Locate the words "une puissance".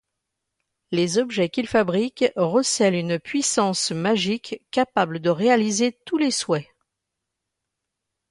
2.95-3.91